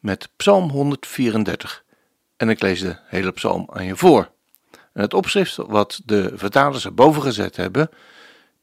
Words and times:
met 0.00 0.28
Psalm 0.36 0.70
134 0.70 1.84
en 2.36 2.48
ik 2.48 2.60
lees 2.60 2.80
de 2.80 2.96
hele 3.06 3.32
psalm 3.32 3.68
aan 3.72 3.84
je 3.84 3.96
voor. 3.96 4.30
En 4.92 5.02
het 5.02 5.14
opschrift 5.14 5.56
wat 5.56 6.00
de 6.04 6.32
vertalers 6.34 6.84
erboven 6.84 7.22
gezet 7.22 7.56
hebben 7.56 7.90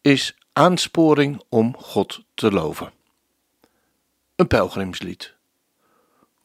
is 0.02 0.36
aansporing 0.54 1.42
om 1.50 1.78
God 1.78 2.24
te 2.34 2.52
loven. 2.52 2.92
Een 4.36 4.48
pelgrimslied. 4.48 5.36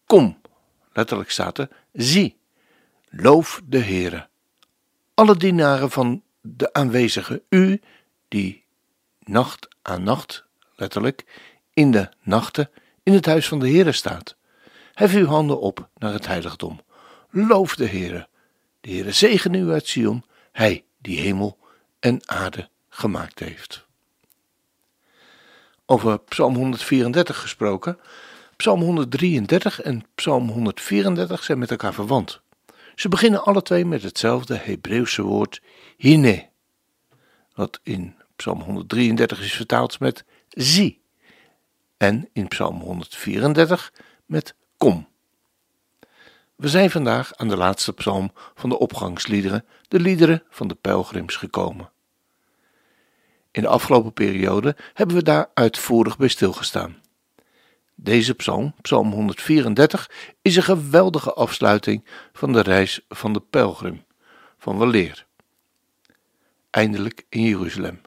Kom, 0.06 0.40
letterlijk 0.92 1.30
staat 1.30 1.58
er, 1.58 1.68
zie, 1.92 2.36
loof 3.08 3.62
de 3.64 3.78
Heere. 3.78 4.28
Alle 5.14 5.36
dienaren 5.36 5.90
van 5.90 6.22
de 6.40 6.72
aanwezigen, 6.72 7.42
u 7.48 7.80
die 8.28 8.64
nacht 9.18 9.68
aan 9.82 10.02
nacht, 10.02 10.44
letterlijk, 10.76 11.24
in 11.72 11.90
de 11.90 12.08
nachten 12.22 12.70
in 13.02 13.12
het 13.12 13.26
huis 13.26 13.48
van 13.48 13.58
de 13.58 13.68
Heere 13.68 13.92
staat. 13.92 14.36
Hef 15.02 15.14
uw 15.14 15.26
handen 15.26 15.60
op 15.60 15.88
naar 15.98 16.12
het 16.12 16.26
heiligdom. 16.26 16.80
Loof 17.30 17.76
de 17.76 17.86
Heere. 17.86 18.28
De 18.80 18.90
Heere 18.90 19.12
zegen 19.12 19.54
u 19.54 19.70
uit 19.70 19.88
Sion, 19.88 20.24
Hij 20.52 20.84
die 20.98 21.20
hemel 21.20 21.58
en 22.00 22.28
aarde 22.28 22.68
gemaakt 22.88 23.38
heeft. 23.38 23.86
Over 25.86 26.18
Psalm 26.18 26.54
134 26.54 27.40
gesproken. 27.40 27.98
Psalm 28.56 28.80
133 28.80 29.80
en 29.80 30.04
Psalm 30.14 30.48
134 30.48 31.44
zijn 31.44 31.58
met 31.58 31.70
elkaar 31.70 31.94
verwant. 31.94 32.40
Ze 32.94 33.08
beginnen 33.08 33.44
alle 33.44 33.62
twee 33.62 33.84
met 33.84 34.02
hetzelfde 34.02 34.56
Hebreeuwse 34.56 35.22
woord 35.22 35.62
hine, 35.96 36.48
wat 37.54 37.80
in 37.82 38.16
Psalm 38.36 38.60
133 38.60 39.40
is 39.40 39.52
vertaald 39.52 40.00
met 40.00 40.24
zie 40.48 41.02
en 41.96 42.28
in 42.32 42.48
Psalm 42.48 42.80
134 42.80 43.92
met 44.26 44.54
kom. 44.82 45.08
We 46.56 46.68
zijn 46.68 46.90
vandaag 46.90 47.34
aan 47.34 47.48
de 47.48 47.56
laatste 47.56 47.92
psalm 47.92 48.32
van 48.54 48.70
de 48.70 48.78
opgangsliederen, 48.78 49.64
de 49.88 50.00
liederen 50.00 50.42
van 50.50 50.68
de 50.68 50.74
pelgrims, 50.74 51.36
gekomen. 51.36 51.90
In 53.50 53.62
de 53.62 53.68
afgelopen 53.68 54.12
periode 54.12 54.76
hebben 54.94 55.16
we 55.16 55.22
daar 55.22 55.50
uitvoerig 55.54 56.16
bij 56.16 56.28
stilgestaan. 56.28 57.00
Deze 57.94 58.34
psalm, 58.34 58.74
psalm 58.80 59.12
134, 59.12 60.10
is 60.42 60.56
een 60.56 60.62
geweldige 60.62 61.32
afsluiting 61.32 62.04
van 62.32 62.52
de 62.52 62.60
reis 62.60 63.00
van 63.08 63.32
de 63.32 63.40
pelgrim, 63.40 64.04
van 64.58 64.78
weleer. 64.78 65.26
Eindelijk 66.70 67.26
in 67.28 67.42
Jeruzalem, 67.42 68.00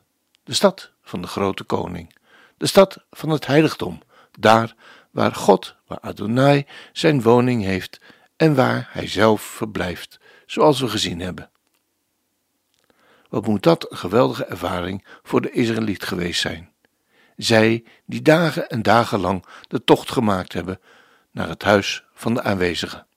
de 0.43 0.53
stad 0.53 0.91
van 1.01 1.21
de 1.21 1.27
grote 1.27 1.63
koning, 1.63 2.15
de 2.57 2.67
stad 2.67 3.05
van 3.11 3.29
het 3.29 3.47
heiligdom, 3.47 4.01
daar 4.39 4.75
waar 5.15 5.35
God, 5.35 5.75
waar 5.87 5.99
Adonai 5.99 6.65
zijn 6.91 7.21
woning 7.21 7.63
heeft 7.63 7.99
en 8.35 8.55
waar 8.55 8.89
hij 8.91 9.07
zelf 9.07 9.41
verblijft, 9.41 10.19
zoals 10.45 10.79
we 10.79 10.87
gezien 10.87 11.19
hebben. 11.19 11.49
Wat 13.29 13.47
moet 13.47 13.63
dat 13.63 13.91
een 13.91 13.97
geweldige 13.97 14.45
ervaring 14.45 15.05
voor 15.23 15.41
de 15.41 15.51
Israëliet 15.51 16.03
geweest 16.03 16.41
zijn? 16.41 16.71
Zij 17.35 17.83
die 18.05 18.21
dagen 18.21 18.69
en 18.69 18.81
dagen 18.81 19.19
lang 19.19 19.45
de 19.67 19.83
tocht 19.83 20.11
gemaakt 20.11 20.53
hebben 20.53 20.79
naar 21.31 21.49
het 21.49 21.63
huis 21.63 22.03
van 22.13 22.33
de 22.33 22.41
aanwezigen. 22.41 23.07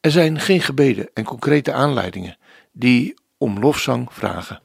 Er 0.00 0.10
zijn 0.10 0.40
geen 0.40 0.60
gebeden 0.60 1.10
en 1.14 1.24
concrete 1.24 1.72
aanleidingen 1.72 2.38
die 2.72 3.14
om 3.38 3.58
lofzang 3.58 4.12
vragen. 4.12 4.62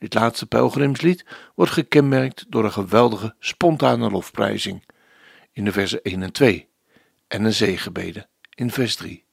Dit 0.00 0.14
laatste 0.14 0.46
pelgrimslied 0.46 1.24
wordt 1.54 1.72
gekenmerkt 1.72 2.44
door 2.48 2.64
een 2.64 2.72
geweldige 2.72 3.34
spontane 3.38 4.10
lofprijzing 4.10 4.84
in 5.52 5.64
de 5.64 5.72
versen 5.72 6.02
1 6.02 6.22
en 6.22 6.32
2 6.32 6.68
en 7.28 7.44
een 7.44 7.52
zegenbede 7.52 8.28
in 8.54 8.70
vers 8.70 8.96
3. 8.96 9.24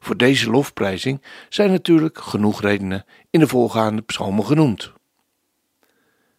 Voor 0.00 0.16
deze 0.16 0.50
lofprijzing 0.50 1.22
zijn 1.48 1.70
natuurlijk 1.70 2.18
genoeg 2.18 2.60
redenen 2.60 3.04
in 3.30 3.40
de 3.40 3.46
voorgaande 3.46 4.02
psalmen 4.02 4.44
genoemd. 4.44 4.92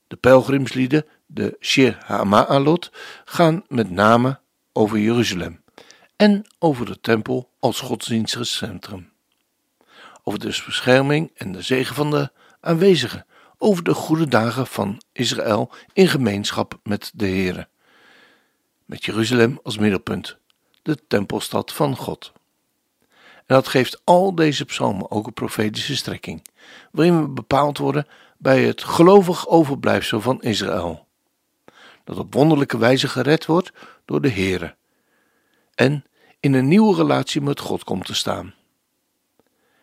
De 0.08 0.16
pelgrimslieden, 0.16 1.06
de 1.26 1.58
Shir 1.60 1.98
HaMa'alot, 2.06 2.92
gaan 3.26 3.64
met 3.68 3.92
name 3.92 4.40
over 4.74 4.98
Jeruzalem 4.98 5.64
en 6.16 6.46
over 6.60 6.86
de 6.86 7.00
tempel 7.00 7.50
als 7.60 7.80
godsdienstig 7.80 8.46
centrum. 8.46 9.12
Over 10.24 10.40
de 10.40 10.62
bescherming 10.66 11.32
en 11.36 11.52
de 11.52 11.62
zegen 11.62 11.96
van 11.96 12.12
de 12.12 12.32
aanwezigen 12.60 13.26
over 13.58 13.84
de 13.84 13.94
goede 13.94 14.28
dagen 14.28 14.68
van 14.68 15.02
Israël 15.12 15.72
in 15.94 16.08
gemeenschap 16.08 16.80
met 16.84 17.12
de 17.16 17.28
Heere. 17.28 17.68
Met 18.86 19.06
Jeruzalem 19.06 19.60
als 19.64 19.78
middelpunt, 19.78 20.38
de 20.82 21.08
tempelstad 21.08 21.74
van 21.74 21.96
God. 21.96 22.32
En 23.36 23.56
dat 23.56 23.68
geeft 23.68 24.02
al 24.04 24.36
deze 24.36 24.66
psalmen 24.66 25.12
ook 25.12 25.28
een 25.28 25.34
profetische 25.34 25.96
strekking, 25.96 26.48
waarin 26.92 27.22
we 27.22 27.28
bepaald 27.28 27.78
worden 27.78 28.08
bij 28.38 28.64
het 28.64 28.84
gelovig 28.84 29.48
overblijfsel 29.48 30.22
van 30.22 30.42
Israël, 30.42 31.08
dat 32.04 32.18
op 32.18 32.34
wonderlijke 32.34 32.78
wijze 32.78 33.08
gered 33.08 33.46
wordt 33.46 33.72
door 34.06 34.22
de 34.22 34.32
Heere 34.32 34.76
en 35.78 36.06
in 36.40 36.54
een 36.54 36.68
nieuwe 36.68 36.96
relatie 36.96 37.42
met 37.42 37.60
God 37.60 37.84
komt 37.84 38.06
te 38.06 38.16
staan. 38.16 38.54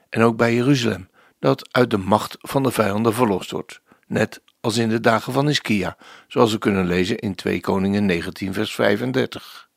En 0.09 0.23
ook 0.23 0.37
bij 0.37 0.55
Jeruzalem, 0.55 1.09
dat 1.45 1.73
uit 1.73 1.91
de 1.91 1.99
macht 1.99 2.37
van 2.41 2.63
de 2.63 2.71
vijanden 2.71 3.15
verlost 3.15 3.51
wordt, 3.51 3.81
net 4.07 4.41
als 4.61 4.77
in 4.77 4.89
de 4.89 5.01
dagen 5.01 5.33
van 5.33 5.49
Iskia, 5.49 5.97
zoals 6.29 6.53
we 6.53 6.59
kunnen 6.59 6.87
lezen 6.87 7.19
in 7.19 7.35
2 7.35 7.61
Koningen 7.61 8.07
19 8.07 8.53
vers 8.53 8.75
35. 8.75 9.69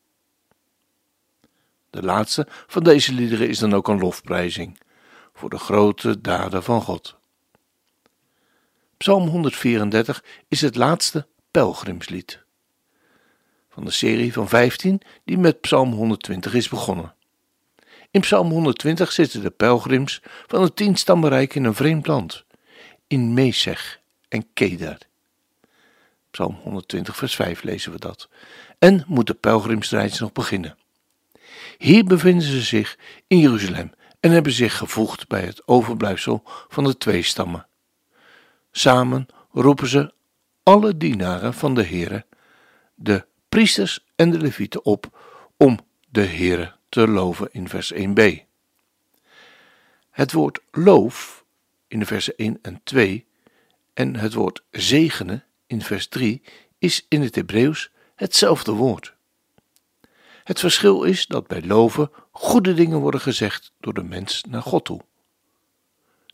De 1.90 2.04
laatste 2.04 2.48
van 2.68 2.84
deze 2.84 3.14
liederen 3.14 3.50
is 3.50 3.60
dan 3.60 3.74
ook 3.74 3.88
een 3.88 4.00
lofprijzing 4.00 4.80
voor 5.34 5.50
de 5.50 5.58
grote 5.58 6.22
daden 6.22 6.64
van 6.64 6.82
God. 6.82 7.18
Psalm 8.98 9.28
134 9.28 10.24
is 10.48 10.62
het 10.62 10.76
laatste 10.76 11.28
pelgrimslied 11.52 12.44
van 13.70 13.86
de 13.86 13.92
serie 13.92 14.34
van 14.34 14.48
15 14.48 15.02
die 15.24 15.38
met 15.38 15.62
Psalm 15.62 15.92
120 15.94 16.54
is 16.54 16.70
begonnen. 16.70 17.16
In 18.12 18.22
Psalm 18.22 18.50
120 18.50 19.12
zitten 19.12 19.42
de 19.42 19.50
pelgrims 19.50 20.22
van 20.48 20.62
het 20.62 20.76
tienstammenrijk 20.76 21.56
in 21.56 21.64
een 21.64 21.76
vreemd 21.76 22.08
land, 22.08 22.44
in 23.08 23.34
Mesech 23.34 24.00
en 24.30 24.54
Kedar. 24.54 24.98
Psalm 26.32 26.60
120, 26.64 27.16
vers 27.16 27.36
5 27.36 27.64
lezen 27.64 27.92
we 27.92 28.00
dat. 28.00 28.30
En 28.80 29.04
moet 29.08 29.28
de 29.28 29.34
pelgrimsreis 29.34 30.20
nog 30.20 30.32
beginnen. 30.32 30.78
Hier 31.78 32.04
bevinden 32.04 32.48
ze 32.48 32.62
zich 32.62 32.98
in 33.28 33.40
Jeruzalem 33.40 33.92
en 34.20 34.32
hebben 34.32 34.52
zich 34.52 34.78
gevoegd 34.78 35.28
bij 35.28 35.42
het 35.42 35.68
overblijfsel 35.68 36.44
van 36.68 36.84
de 36.84 36.98
twee 36.98 37.22
stammen. 37.22 37.68
Samen 38.72 39.28
roepen 39.52 39.88
ze 39.88 40.14
alle 40.64 40.98
dienaren 40.98 41.54
van 41.54 41.76
de 41.76 41.84
Heere, 41.84 42.26
de 42.96 43.26
priesters 43.50 44.06
en 44.16 44.32
de 44.32 44.38
levieten 44.38 44.86
op 44.86 45.20
om 45.58 45.80
de 46.10 46.26
Heere 46.26 46.77
te 46.90 47.08
loven 47.08 47.48
in 47.52 47.70
vers 47.70 47.94
1b. 47.94 48.46
Het 50.10 50.32
woord 50.32 50.60
loof 50.72 51.46
in 51.88 52.00
de 52.00 52.06
versen 52.06 52.36
1 52.36 52.60
en 52.62 52.82
2 52.84 53.26
en 53.94 54.16
het 54.16 54.34
woord 54.34 54.64
zegenen 54.72 55.44
in 55.68 55.82
vers 55.82 56.08
3 56.08 56.42
is 56.78 57.06
in 57.10 57.22
het 57.22 57.36
Hebreeuws 57.36 57.92
hetzelfde 58.16 58.72
woord. 58.72 59.16
Het 60.44 60.60
verschil 60.60 61.04
is 61.04 61.26
dat 61.26 61.48
bij 61.48 61.64
loven 61.64 62.12
goede 62.32 62.74
dingen 62.74 63.00
worden 63.00 63.22
gezegd 63.22 63.72
door 63.80 63.94
de 63.94 64.04
mens 64.04 64.44
naar 64.44 64.62
God 64.62 64.86
toe, 64.86 65.02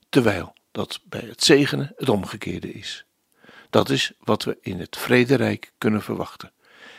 terwijl 0.09 0.53
dat 0.71 0.99
bij 1.03 1.23
het 1.27 1.43
zegenen 1.43 1.93
het 1.95 2.09
omgekeerde 2.09 2.71
is. 2.71 3.05
Dat 3.69 3.89
is 3.89 4.11
wat 4.19 4.43
we 4.43 4.57
in 4.61 4.79
het 4.79 4.97
vrederijk 4.97 5.73
kunnen 5.77 6.01
verwachten. 6.01 6.51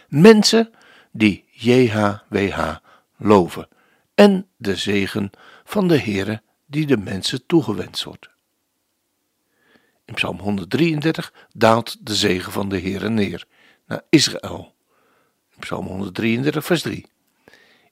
Mensen 0.09 0.71
die 1.13 1.45
JHWH 1.51 2.77
loven 3.17 3.69
en 4.15 4.49
de 4.57 4.77
zegen 4.77 5.31
van 5.65 5.89
de 5.89 6.01
Heere 6.01 6.43
die 6.67 6.87
de 6.87 6.97
mensen 6.97 7.47
toegewenst 7.47 8.05
wordt. 8.05 8.29
In 10.05 10.15
Psalm 10.15 10.39
133 10.39 11.33
daalt 11.53 12.07
de 12.07 12.15
zegen 12.15 12.53
van 12.53 12.69
de 12.69 12.81
Heere 12.81 13.09
neer 13.09 13.47
naar 13.87 14.03
Israël. 14.09 14.75
in 15.51 15.59
Psalm 15.59 15.87
133, 15.87 16.65
vers 16.65 16.83
3. 16.83 17.07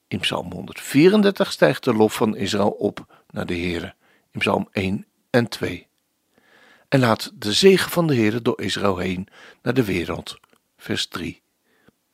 In 0.07 0.19
Psalm 0.19 0.51
134 0.51 1.51
stijgt 1.51 1.83
de 1.83 1.93
lof 1.93 2.13
van 2.13 2.35
Israël 2.35 2.69
op 2.69 3.23
naar 3.29 3.45
de 3.45 3.57
Heere, 3.57 3.95
in 4.31 4.39
Psalm 4.39 4.67
1 4.71 5.05
en 5.29 5.47
2. 5.47 5.87
En 6.89 6.99
laat 6.99 7.31
de 7.33 7.53
zegen 7.53 7.91
van 7.91 8.07
de 8.07 8.15
Heere 8.15 8.41
door 8.41 8.61
Israël 8.61 8.97
heen 8.97 9.27
naar 9.61 9.73
de 9.73 9.83
wereld, 9.83 10.39
vers 10.77 11.07
3. 11.07 11.42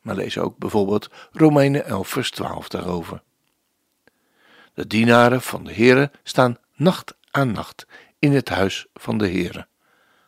Maar 0.09 0.17
lees 0.17 0.37
ook 0.37 0.57
bijvoorbeeld 0.57 1.09
Romeinen 1.31 1.85
11, 1.85 2.07
vers 2.07 2.31
12 2.31 2.67
daarover. 2.67 3.21
De 4.73 4.87
dienaren 4.87 5.41
van 5.41 5.63
de 5.63 5.73
Heere 5.73 6.11
staan 6.23 6.57
nacht 6.75 7.15
aan 7.31 7.51
nacht 7.51 7.85
in 8.19 8.33
het 8.33 8.49
huis 8.49 8.87
van 8.93 9.17
de 9.17 9.27
Heere. 9.27 9.67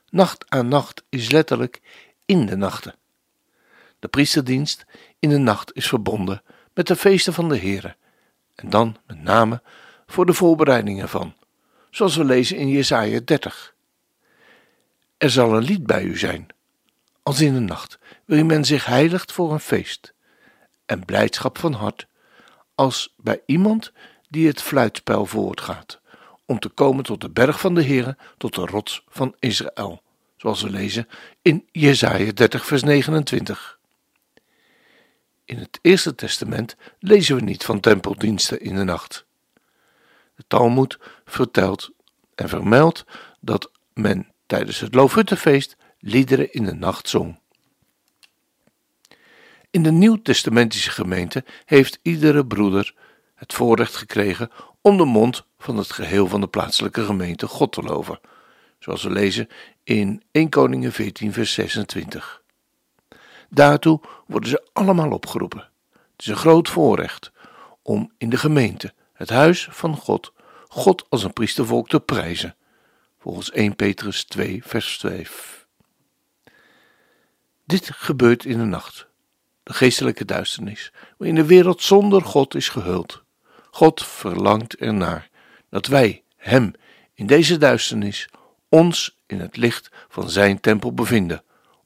Nacht 0.10 0.46
aan 0.50 0.68
nacht 0.68 1.04
is 1.10 1.32
letterlijk 1.32 1.82
in 2.26 2.46
de 2.46 2.56
nachten. 2.56 2.96
De 4.00 4.08
priesterdienst 4.08 4.86
in 5.20 5.30
de 5.30 5.38
nacht 5.38 5.76
is 5.76 5.88
verbonden 5.88 6.44
met 6.74 6.88
de 6.88 6.96
feesten 6.96 7.34
van 7.34 7.50
de 7.50 7.58
Heere 7.58 7.96
en 8.56 8.70
dan 8.70 8.98
met 9.08 9.22
name 9.22 9.62
voor 10.06 10.26
de 10.26 10.34
voorbereidingen 10.34 11.10
van, 11.10 11.36
zoals 11.90 12.16
we 12.16 12.24
lezen 12.24 12.58
in 12.58 12.70
Jesaja 12.70 13.20
30. 13.26 13.76
Er 15.18 15.30
zal 15.30 15.56
een 15.56 15.64
lied 15.64 15.86
bij 15.86 16.04
u 16.04 16.18
zijn, 16.18 16.48
als 17.24 17.42
in 17.42 17.54
de 17.54 17.60
nacht, 17.60 18.00
waarin 18.26 18.46
men 18.46 18.66
zich 18.66 18.86
heiligt 18.86 19.32
voor 19.32 19.52
een 19.52 19.60
feest, 19.60 20.14
en 20.86 21.06
blijdschap 21.06 21.58
van 21.58 21.74
hart, 21.74 22.08
als 22.76 23.14
bij 23.18 23.42
iemand 23.46 23.92
die 24.30 24.48
het 24.48 24.62
fluitspel 24.62 25.26
voortgaat, 25.26 26.02
om 26.46 26.60
te 26.60 26.70
komen 26.70 27.04
tot 27.04 27.22
de 27.22 27.30
berg 27.30 27.60
van 27.60 27.76
de 27.76 27.84
Heere, 27.84 28.18
tot 28.38 28.56
de 28.56 28.66
rots 28.66 29.04
van 29.08 29.36
Israël, 29.40 30.02
zoals 30.38 30.62
we 30.62 30.70
lezen 30.70 31.08
in 31.42 31.68
Jesaja 31.72 32.32
30 32.32 32.66
vers 32.66 32.84
29. 32.84 33.80
In 35.46 35.58
het 35.58 35.80
Eerste 35.82 36.16
Testament 36.16 36.76
lezen 37.00 37.36
we 37.36 37.42
niet 37.42 37.64
van 37.64 37.80
tempeldiensten 37.80 38.62
in 38.62 38.76
de 38.76 38.84
nacht. 38.84 39.26
De 40.36 40.44
Talmud 40.48 40.98
vertelt 41.26 41.92
en 42.36 42.50
vermeldt 42.50 43.06
dat 43.40 43.72
men 43.94 44.32
tijdens 44.46 44.80
het 44.80 44.96
Loofhuttenfeest 44.96 45.76
liederen 46.02 46.54
in 46.54 46.66
de 46.66 46.74
nacht 46.74 47.10
zong. 47.10 47.40
In 49.70 49.84
de 49.84 49.92
Nieuw-Testamentische 49.92 50.92
gemeente 50.92 51.44
heeft 51.66 52.00
iedere 52.02 52.46
broeder 52.46 52.96
het 53.36 53.54
voorrecht 53.54 53.96
gekregen 53.96 54.52
om 54.82 54.98
de 54.98 55.06
mond 55.06 55.46
van 55.58 55.78
het 55.78 55.92
geheel 55.92 56.28
van 56.28 56.42
de 56.42 56.48
plaatselijke 56.48 57.06
gemeente 57.06 57.48
God 57.48 57.72
te 57.72 57.82
loven, 57.82 58.20
zoals 58.80 59.04
we 59.04 59.10
lezen 59.10 59.50
in 59.84 60.24
1 60.32 60.50
Koningen 60.50 60.92
14 60.92 61.34
vers 61.34 61.54
26. 61.54 62.42
Daartoe 63.50 64.00
worden 64.28 64.50
ze 64.50 64.68
allemaal 64.74 65.12
opgeroepen. 65.12 65.70
Het 65.92 66.22
is 66.22 66.28
een 66.28 66.36
groot 66.36 66.70
voorrecht 66.70 67.32
om 67.82 68.12
in 68.18 68.30
de 68.30 68.38
gemeente, 68.38 68.94
het 69.14 69.30
huis 69.30 69.68
van 69.72 69.98
God, 69.98 70.34
God 70.68 71.06
als 71.10 71.24
een 71.24 71.34
priestervolk 71.34 71.90
te 71.90 72.00
prijzen, 72.00 72.56
volgens 73.20 73.52
1 73.52 73.76
Petrus 73.76 74.24
2 74.24 74.62
vers 74.64 74.98
2. 74.98 75.28
Dit 77.72 77.92
gebeurt 77.94 78.46
in 78.46 78.58
de 78.58 78.64
nacht, 78.64 79.08
de 79.64 79.74
geestelijke 79.74 80.26
duisternis, 80.26 80.92
waarin 81.18 81.36
de 81.36 81.46
wereld 81.46 81.82
zonder 81.82 82.22
God 82.22 82.56
is 82.56 82.70
gehuld. 82.70 83.24
God 83.70 84.06
verlangt 84.06 84.76
ernaar 84.76 85.30
dat 85.70 85.88
wij 85.88 86.24
Hem 86.36 86.74
in 87.14 87.26
deze 87.26 87.58
duisternis 87.58 88.30
ons 88.70 89.18
in 89.26 89.40
het 89.40 89.58
licht 89.58 89.90
van 90.10 90.30
Zijn 90.30 90.60
tempel 90.60 90.94
bevinden, 90.94 91.44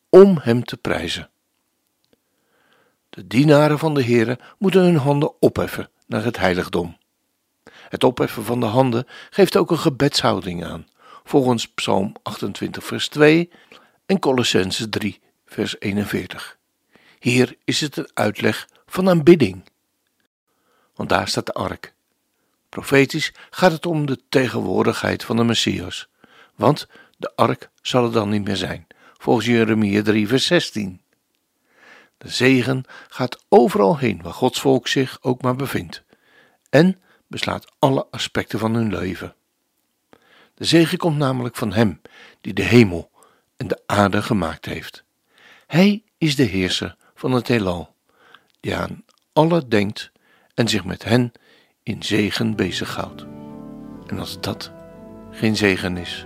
om 0.09 0.37
Hem 0.41 0.63
te 0.63 0.77
prijzen. 0.77 1.29
De 3.09 3.27
dienaren 3.27 3.79
van 3.79 3.93
de 3.93 4.03
Heere 4.03 4.39
moeten 4.57 4.81
hun 4.81 4.97
handen 4.97 5.41
opheffen 5.41 5.89
naar 6.07 6.23
het 6.23 6.37
heiligdom. 6.37 6.97
Het 7.89 8.03
opheffen 8.03 8.43
van 8.43 8.59
de 8.59 8.65
handen 8.65 9.07
geeft 9.29 9.57
ook 9.57 9.71
een 9.71 9.77
gebedshouding 9.77 10.65
aan, 10.65 10.87
volgens 11.23 11.67
Psalm 11.67 12.15
28 12.23 12.83
vers 12.83 13.07
2 13.07 13.51
en 14.05 14.19
Colossense 14.19 14.89
3 14.89 15.23
vers 15.55 15.79
41. 15.79 16.57
Hier 17.19 17.57
is 17.63 17.81
het 17.81 17.97
een 17.97 18.09
uitleg 18.13 18.67
van 18.85 19.09
aanbidding. 19.09 19.63
Want 20.95 21.09
daar 21.09 21.27
staat 21.27 21.45
de 21.45 21.53
ark. 21.53 21.93
Profetisch 22.69 23.33
gaat 23.49 23.71
het 23.71 23.85
om 23.85 24.05
de 24.05 24.19
tegenwoordigheid 24.29 25.23
van 25.23 25.35
de 25.35 25.43
Messias, 25.43 26.07
want 26.55 26.87
de 27.17 27.35
ark 27.35 27.69
zal 27.81 28.05
er 28.05 28.11
dan 28.11 28.29
niet 28.29 28.43
meer 28.43 28.55
zijn, 28.55 28.87
volgens 29.17 29.45
Jeremia 29.45 30.01
3 30.01 30.27
vers 30.27 30.45
16. 30.45 31.01
De 32.17 32.29
zegen 32.29 32.83
gaat 33.07 33.43
overal 33.49 33.97
heen 33.97 34.21
waar 34.21 34.33
Gods 34.33 34.59
volk 34.59 34.87
zich 34.87 35.17
ook 35.21 35.41
maar 35.41 35.55
bevindt 35.55 36.03
en 36.69 37.01
beslaat 37.27 37.71
alle 37.79 38.07
aspecten 38.11 38.59
van 38.59 38.73
hun 38.73 38.95
leven. 38.95 39.35
De 40.53 40.65
zegen 40.65 40.97
komt 40.97 41.17
namelijk 41.17 41.55
van 41.55 41.73
Hem 41.73 42.01
die 42.41 42.53
de 42.53 42.63
hemel 42.63 43.11
en 43.57 43.67
de 43.67 43.81
aarde 43.85 44.21
gemaakt 44.21 44.65
heeft. 44.65 45.04
Hij 45.67 46.03
is 46.17 46.35
de 46.35 46.43
heerser 46.43 46.95
van 47.15 47.31
het 47.31 47.47
heelal, 47.47 47.95
die 48.59 48.75
aan 48.75 49.03
alle 49.33 49.67
denkt 49.67 50.11
en 50.53 50.67
zich 50.67 50.85
met 50.85 51.03
hen 51.03 51.31
in 51.83 52.03
zegen 52.03 52.55
bezighoudt. 52.55 53.25
En 54.07 54.19
als 54.19 54.39
dat 54.41 54.71
geen 55.31 55.55
zegen 55.55 55.97
is, 55.97 56.25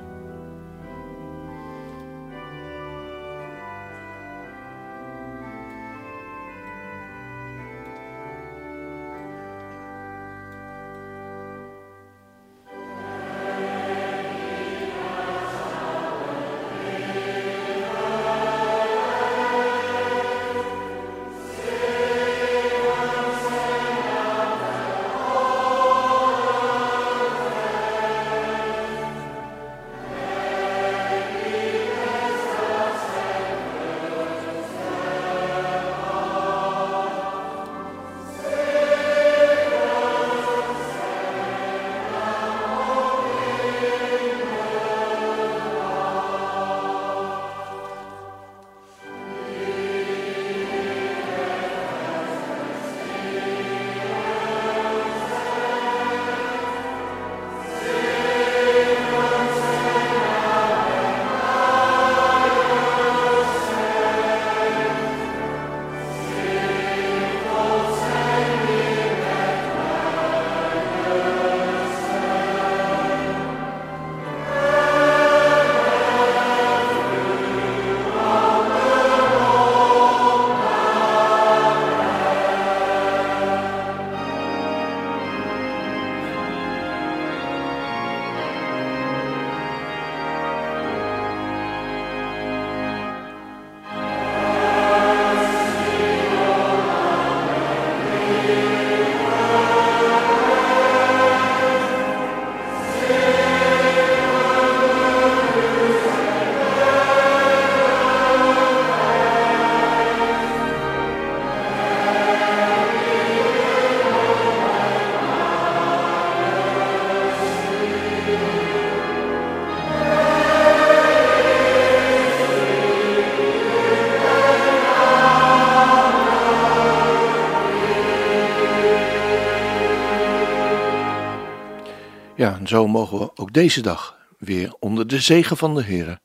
En 132.57 132.67
zo 132.67 132.87
mogen 132.87 133.19
we 133.19 133.31
ook 133.35 133.53
deze 133.53 133.81
dag 133.81 134.17
weer 134.37 134.73
onder 134.79 135.07
de 135.07 135.19
zegen 135.19 135.57
van 135.57 135.75
de 135.75 135.83
Heer 135.83 136.19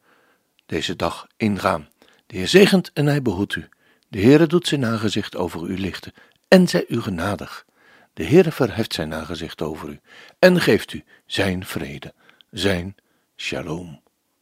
deze 0.67 0.97
dag 0.97 1.27
ingaan. 1.37 1.89
De 2.27 2.37
Heer 2.37 2.49
zegent 2.49 2.91
en 2.93 3.07
hij 3.07 3.23
behoedt 3.23 3.55
u. 3.55 3.69
De 4.09 4.21
Heere 4.21 4.47
doet 4.47 4.67
zijn 4.67 4.85
aangezicht 4.85 5.37
over 5.37 5.69
u 5.69 5.79
lichten 5.79 6.13
en 6.49 6.69
zij 6.69 6.85
u 6.89 7.01
genadig. 7.01 7.65
De 8.13 8.25
Heere 8.25 8.53
verheft 8.53 8.95
zijn 8.95 9.15
aangezicht 9.15 9.63
over 9.63 9.89
u 9.89 10.01
en 10.39 10.61
geeft 10.61 10.93
u 10.93 11.05
zijn 11.27 11.67
vrede, 11.67 12.15
zijn 12.51 12.95
shalom. 13.37 14.01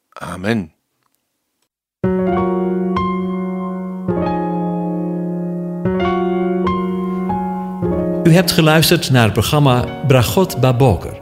Amen. 0.08 0.72
U 8.24 8.34
hebt 8.34 8.52
geluisterd 8.52 9.10
naar 9.10 9.24
het 9.24 9.32
programma 9.32 10.04
Bragot 10.06 10.60
Baboker. 10.60 11.21